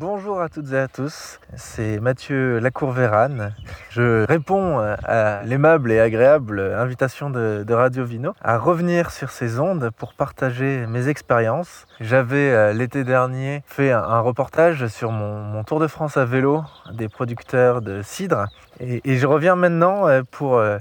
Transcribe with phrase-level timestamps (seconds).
[0.00, 3.52] Bonjour à toutes et à tous, c'est Mathieu Lacour-Vérane.
[3.90, 9.90] Je réponds à l'aimable et agréable invitation de, Radio Vino à revenir sur ces ondes
[9.98, 11.88] pour partager mes expériences.
[11.98, 16.62] J'avais euh, l'été dernier fait un, reportage sur mon, tour de France à vélo
[16.92, 18.46] des producteurs de cidre
[18.78, 20.78] et, je reviens maintenant euh, pour euh,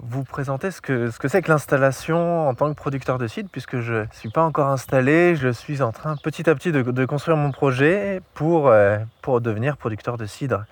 [0.00, 3.48] vous présenter ce que ce que c'est que l'installation en tant que producteur de cidre,
[3.50, 7.04] puisque je ne suis pas encore installé, je suis en train petit à petit de,
[7.04, 10.64] construire mon projet pour, euh, pour devenir producteur de cidre.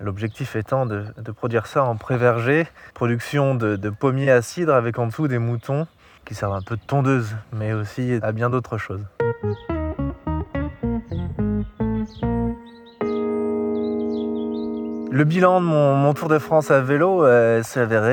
[0.00, 1.04] L'objectif étant de,
[1.36, 5.86] produire ça en pré-verger, production de, de pommiers à cidre avec en dessous des moutons
[6.24, 9.04] qui servent un peu de tondeuse, mais aussi à bien d'autres choses.
[15.20, 17.62] Le bilan de mon, Tour de France à vélo euh,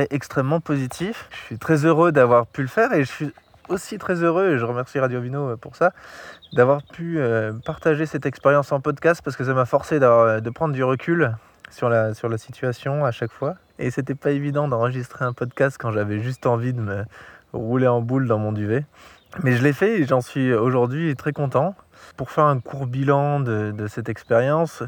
[0.10, 1.30] extrêmement positif.
[1.32, 3.34] Je suis très heureux d'avoir pu le faire et je suis
[3.70, 5.94] aussi très heureux, et je remercie Radio Vino euh, pour ça,
[6.52, 10.74] d'avoir pu euh, partager cette expérience en podcast parce que ça m'a forcé de prendre
[10.74, 11.34] du recul
[11.72, 13.56] sur la, sur la situation à chaque fois.
[13.80, 17.06] Et c'était pas évident d'enregistrer un podcast quand j'avais juste envie de me
[17.54, 18.84] rouler en boule dans mon duvet.
[19.44, 21.76] Mais je l'ai fait et j'en suis aujourd'hui très content.
[22.16, 24.84] Pour faire un court bilan de, cette expérience,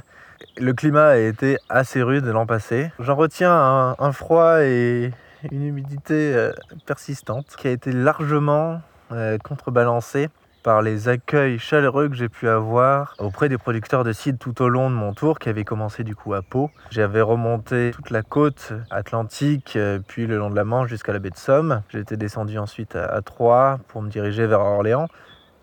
[0.58, 2.92] le climat a été assez rude l'an passé.
[3.00, 5.12] J'en retiens un, froid et
[5.52, 6.52] une humidité euh,
[6.86, 10.30] persistante qui a été largement euh, contrebalancée
[10.64, 14.70] par les accueils chaleureux que j'ai pu avoir auprès des producteurs de cidre tout au
[14.70, 16.70] long de mon tour qui avait commencé du coup à Pau.
[16.92, 21.20] J'avais remonté toute la côte atlantique euh, puis le long de la Manche jusqu'à la
[21.20, 21.82] baie de Somme.
[21.90, 25.08] J'étais descendu ensuite à Troyes pour me diriger vers Orléans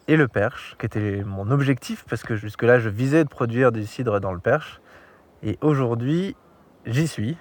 [0.09, 3.85] et le Perche, qui était mon objectif, parce que jusque-là, je visais de produire du
[3.85, 4.81] cidre dans le Perche.
[5.43, 6.37] Et aujourd'hui,
[6.87, 7.37] j'y suis.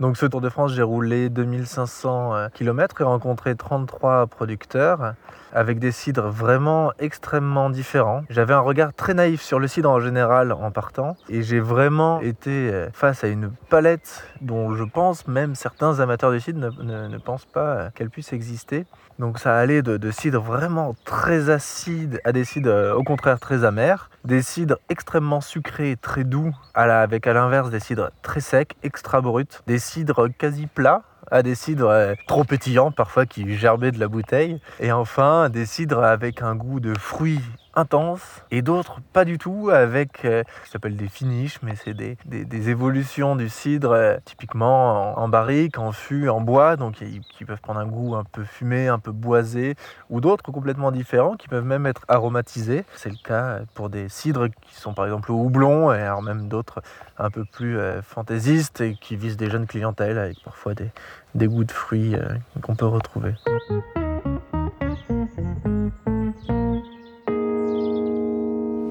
[0.00, 5.12] Donc ce Tour de France, j'ai roulé 2500 euh, km et rencontré 33 producteurs
[5.52, 8.22] avec des cidres vraiment extrêmement différents.
[8.30, 12.20] J'avais un regard très naïf sur le cidre en général en partant et j'ai vraiment
[12.20, 17.18] été euh, face à une palette dont je pense même certains amateurs de cidre ne,
[17.18, 18.86] pensent pas euh, qu'elle puisse exister.
[19.18, 23.64] Donc ça allait de, de cidres vraiment très acides à des cidres au contraire très
[23.64, 29.20] amers, des cidres extrêmement sucrés, très doux, avec à l'inverse des cidres très secs, extra
[29.20, 34.08] bruts, des cidres quasi plats à des cidres trop pétillants parfois qui gerbaient de la
[34.08, 34.60] bouteille.
[34.80, 37.40] Et enfin des cidres avec un goût de fruits
[37.74, 41.94] intense et d'autres pas du tout avec euh, ce qui s'appelle des finishes mais c'est
[41.94, 47.44] des, des, évolutions du cidre euh, typiquement en, barrique, en fût, en bois donc qui
[47.44, 49.76] peuvent prendre un goût un peu fumé, un peu boisé
[50.08, 52.84] ou d'autres complètement différents qui peuvent même être aromatisés.
[52.94, 56.48] C'est le cas pour des cidres qui sont par exemple au houblon et alors même
[56.48, 56.82] d'autres
[57.18, 60.90] un peu plus euh, fantaisistes et qui visent des jeunes clientèles avec parfois des,
[61.34, 62.16] des goûts de fruits
[62.62, 63.34] qu'on peut retrouver.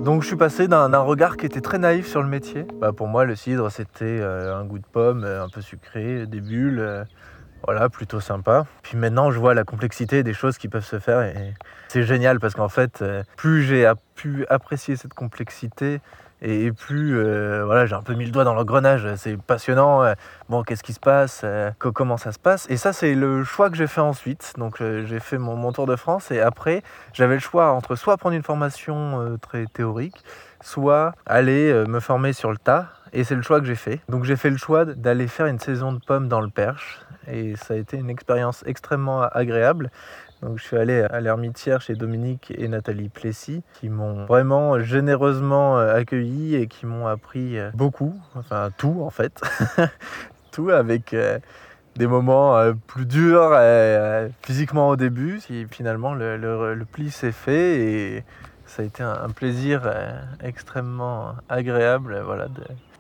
[0.10, 2.66] Donc je suis passé d'un regard qui était très naïf sur le métier.
[2.82, 6.26] Bah, pour moi, le cidre, c'était euh, un goût de pomme euh, un peu sucré,
[6.26, 7.04] des bulles, euh,
[7.66, 8.66] voilà, plutôt sympa.
[8.82, 11.54] Puis maintenant, je vois la complexité des choses qui peuvent se faire et
[11.88, 13.04] c'est génial parce qu'en fait,
[13.36, 16.02] plus j'ai pu apprécier cette complexité,
[16.42, 19.08] et plus euh, voilà j'ai un peu mis le doigt dans l'engrenage.
[19.16, 20.14] C'est passionnant euh,
[20.48, 22.66] bon qu'est-ce qui se passe euh, comment ça se passe?
[22.70, 24.54] Et ça c'est le choix que j'ai fait ensuite.
[24.58, 26.84] Donc j'ai fait mon, tour de France et après
[27.14, 30.24] j'avais le choix entre soit prendre une formation très théorique
[30.62, 34.00] soit aller me former sur le tas et c'est le choix que j'ai fait.
[34.10, 37.02] Donc j'ai fait le choix d'aller faire une saison de pommes dans le Perche.
[37.28, 39.92] Et ça a été une expérience extrêmement agréable.
[40.42, 45.78] Donc je suis allé à l'ermitière chez Dominique et Nathalie Plessis qui m'ont vraiment généreusement
[45.78, 49.42] euh, accueilli et qui m'ont appris euh, beaucoup, enfin tout en fait,
[50.52, 51.40] tout avec euh,
[51.98, 52.56] des moments
[52.88, 53.54] plus durs
[54.42, 55.42] physiquement au début.
[55.50, 58.24] Et finalement le, pli s'est fait et
[58.70, 59.92] ça a été un, plaisir
[60.44, 62.48] extrêmement agréable voilà,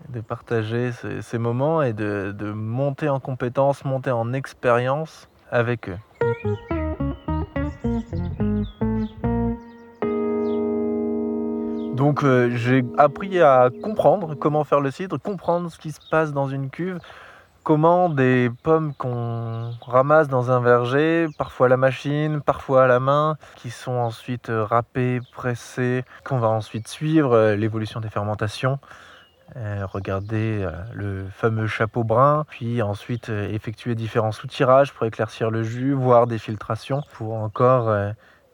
[0.09, 0.91] de, partager
[1.22, 5.97] ces, moments et de, monter en compétences, monter en expérience avec eux.
[11.94, 16.31] Donc euh, j'ai appris à comprendre comment faire le cidre, comprendre ce qui se passe
[16.31, 16.98] dans une cuve,
[17.63, 23.00] comment des pommes qu'on ramasse dans un verger, parfois à la machine, parfois à la
[23.00, 28.79] main, qui sont ensuite euh, râpées, pressées, qu'on va ensuite suivre euh, l'évolution des fermentations.
[29.94, 36.27] regarder le fameux chapeau brun, puis ensuite effectuer différents soutirages pour éclaircir le jus, voire
[36.27, 37.89] des filtrations pour encore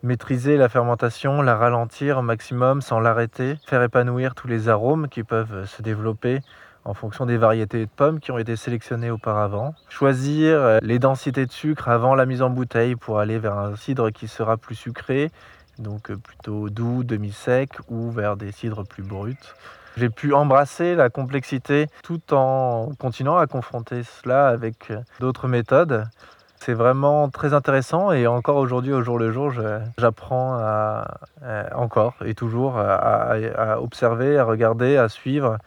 [0.04, 5.24] maîtriser la fermentation, la ralentir au maximum sans l'arrêter, faire épanouir tous les arômes qui
[5.24, 6.42] peuvent se développer
[6.86, 9.74] en fonction des variétés de pommes qui ont été sélectionnées auparavant.
[9.90, 14.12] Choisir les densités de sucre avant la mise en bouteille pour aller vers un cidre
[14.12, 15.32] qui sera plus sucré.
[15.80, 19.36] donc plutôt doux, demi-sec ou vers des cidres plus bruts.
[19.98, 26.06] J'ai pu embrasser la complexité tout en continuant à confronter cela avec d'autres méthodes.
[26.60, 29.52] C'est vraiment très intéressant et encore aujourd'hui, au jour le jour,
[29.98, 30.60] j'apprends
[31.74, 35.58] encore et toujours à, observer, à regarder, à suivre,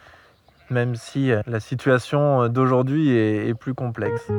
[0.71, 4.31] même si la situation d'aujourd'hui est plus complexe.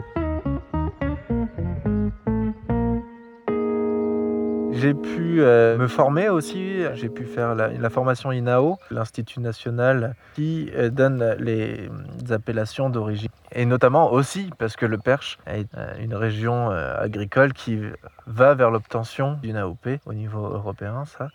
[4.80, 10.72] J'ai pu euh, me former aussi, j'ai pu faire la, formation INAO, l'Institut national qui
[10.74, 11.90] euh, donne les,
[12.30, 13.28] appellations d'origine.
[13.52, 17.82] Et notamment aussi parce que le Perche est euh, une région agricole qui
[18.26, 21.28] va vers l'obtention d'une AOP au niveau européen, ça,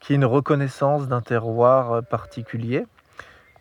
[0.00, 2.86] qui est une reconnaissance d'un terroir particulier.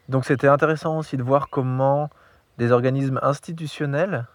[0.10, 2.10] Donc c'était intéressant aussi de voir comment
[2.58, 4.26] des organismes institutionnels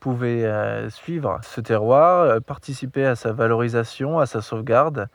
[0.00, 5.08] pouvait euh, suivre ce terroir, euh, participer à sa valorisation, à sa sauvegarde,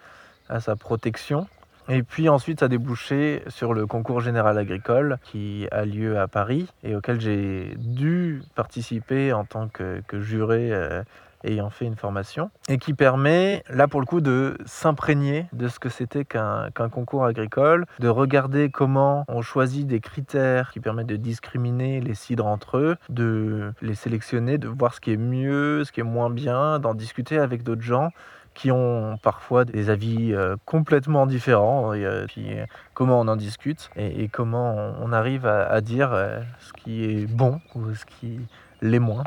[0.50, 1.48] à sa protection.
[1.90, 6.28] Et puis ensuite, ça a débouché sur le concours général agricole qui a lieu à
[6.28, 11.04] Paris et auquel j'ai dû participer en tant que, juré euh,
[11.44, 15.80] ayant fait une formation, et qui permet, là pour le coup, de s'imprégner de ce
[15.80, 21.16] que c'était qu'un concours agricole, de regarder comment on choisit des critères qui permettent de
[21.16, 25.92] discriminer les cidres entre eux, de les sélectionner, de voir ce qui est mieux, ce
[25.92, 28.10] qui est moins bien, d'en discuter avec d'autres gens
[28.54, 32.48] qui ont parfois des avis euh, complètement différents, et euh, puis
[32.94, 37.60] comment on en discute et, comment on, arrive à, dire euh, ce qui est bon
[37.76, 38.40] ou ce qui
[38.82, 39.24] l'est moins.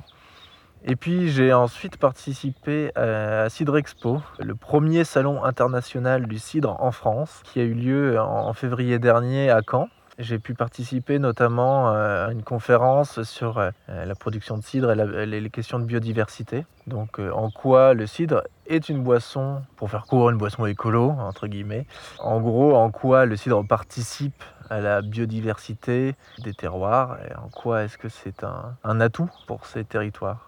[0.88, 6.92] Et puis j'ai ensuite participé à Cidre Expo, le premier salon international du cidre en
[6.92, 9.88] France, qui a eu lieu en février dernier à Caen.
[10.20, 15.26] J'ai pu participer notamment euh, à une conférence sur euh, la production de cidre et
[15.26, 16.64] les questions de biodiversité.
[16.86, 21.10] Donc euh, en quoi le cidre est une boisson, pour faire court, une boisson écolo,
[21.18, 21.86] entre guillemets.
[22.20, 27.82] En gros, en quoi le cidre participe à la biodiversité des terroirs et en quoi
[27.82, 30.45] est-ce que c'est un atout pour ces territoires.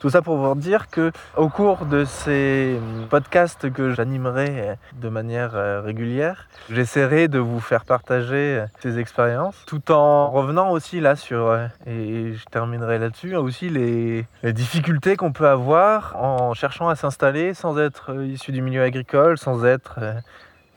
[0.00, 2.78] Tout ça pour vous dire que au cours de ces
[3.10, 9.90] podcasts que j'animerai de manière euh, régulière, j'essaierai de vous faire partager ces expériences, tout
[9.90, 15.48] en revenant aussi là sur, euh, et je terminerai là-dessus, aussi les, difficultés qu'on peut
[15.48, 20.12] avoir en cherchant à s'installer sans être issu du milieu agricole, sans être euh,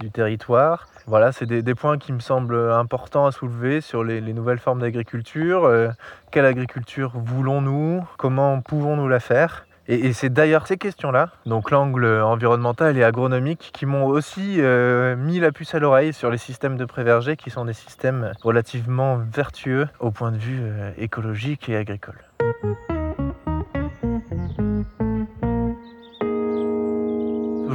[0.01, 0.87] du territoire.
[1.07, 5.65] Voilà, c'est des, points qui me semblent importants à soulever sur les, nouvelles formes d'agriculture.
[5.65, 5.89] Euh,
[6.31, 8.05] quelle agriculture voulons-nous?
[8.17, 9.65] Comment pouvons-nous la faire?
[9.87, 15.39] Et, c'est d'ailleurs ces questions-là, donc l'angle environnemental et agronomique, qui m'ont aussi euh, mis
[15.39, 19.87] la puce à l'oreille sur les systèmes de prévergés, qui sont des systèmes relativement vertueux
[19.99, 22.19] au point de vue euh, écologique et agricole.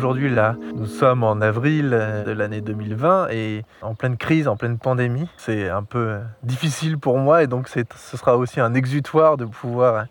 [0.07, 4.57] Aujourd'hui, là, nous sommes en avril euh, de l'année 2020 et en pleine crise, en
[4.57, 5.29] pleine pandémie.
[5.37, 7.83] C'est un peu euh, difficile pour moi et donc ce
[8.17, 10.03] sera aussi un exutoire de pouvoir euh,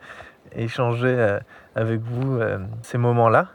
[0.57, 1.38] échanger
[1.77, 2.42] avec vous
[2.81, 3.47] ces moments-là.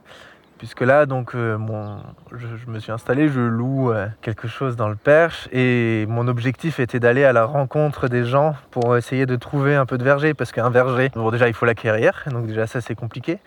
[0.57, 1.99] Puisque là, donc, mon,
[2.33, 7.01] je, me suis installé, je loue quelque chose dans le Perche et mon objectif était
[7.01, 10.33] d'aller à la rencontre des gens pour essayer de trouver un peu de verger.
[10.33, 13.41] Parce qu'un verger, bon, déjà, il faut l'acquérir, donc déjà, ça, c'est compliqué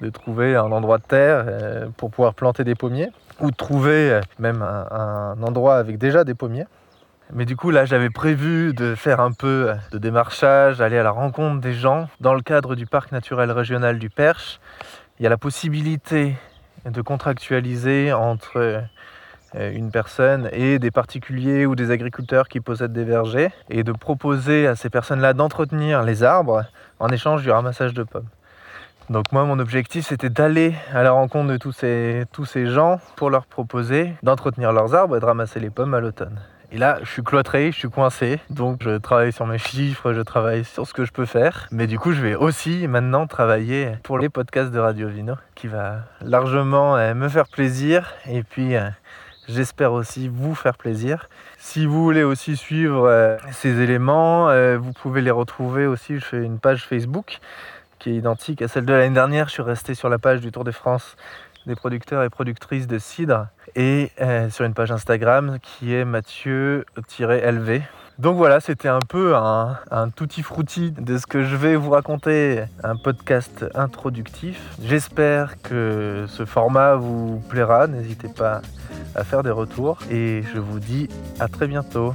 [0.00, 3.10] de trouver un endroit de terre euh, pour pouvoir planter des pommiers
[3.40, 6.66] ou de trouver euh, même un, endroit avec déjà des pommiers.
[7.32, 11.02] Mais du coup, là, j'avais prévu de faire un peu euh, de démarchage, aller à
[11.02, 12.08] la rencontre des gens.
[12.20, 14.60] Dans le cadre du parc naturel régional du Perche,
[15.18, 16.36] il y a la possibilité
[16.84, 18.84] de contractualiser entre
[19.54, 24.68] une personne et des particuliers ou des agriculteurs qui possèdent des vergers et de proposer
[24.68, 26.64] à ces personnes-là d'entretenir les arbres
[27.00, 28.28] en échange du ramassage de pommes.
[29.10, 33.00] Donc moi, mon objectif, c'était d'aller à la rencontre de tous ces, tous ces gens
[33.16, 36.38] pour leur proposer d'entretenir leurs arbres et de ramasser les pommes à l'automne.
[36.70, 40.20] Et là, je suis cloîtré, je suis coincé, donc je travaille sur mes chiffres, je
[40.20, 41.66] travaille sur ce que je peux faire.
[41.70, 45.68] Mais du coup, je vais aussi maintenant travailler pour les podcasts de Radio Vino, qui
[45.68, 48.90] va largement euh, me faire plaisir et puis euh,
[49.48, 51.30] j'espère aussi vous faire plaisir.
[51.56, 56.18] Si vous voulez aussi suivre euh, ces éléments, vous pouvez les retrouver aussi.
[56.18, 57.40] Je fais une page Facebook
[57.98, 59.48] qui est identique à celle de l'année dernière.
[59.48, 61.16] Je suis resté sur la page du Tour de France
[61.66, 67.82] des producteurs et productrices de cidre et euh, sur une page Instagram qui est Mathieu-LV.
[68.18, 72.96] Donc voilà, c'était un peu un, un de ce que je vais vous raconter, un
[72.96, 74.60] podcast introductif.
[74.82, 78.60] J'espère que ce format vous plaira, n'hésitez pas
[79.14, 82.14] à faire des retours et je vous dis à très bientôt.